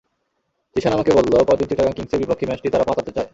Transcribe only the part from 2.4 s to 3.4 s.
ম্যাচটি তারা পাতাতে চায়।